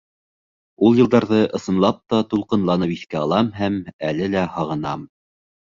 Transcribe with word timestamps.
Ул 0.87 0.95
йылдарҙы 1.01 1.41
ысынлап 1.59 1.99
та 2.15 2.23
тулҡынланып 2.33 2.95
иҫкә 2.97 3.21
алам 3.27 3.53
һәм 3.61 3.79
әле 4.11 4.33
лә 4.35 4.51
һағынам. 4.59 5.09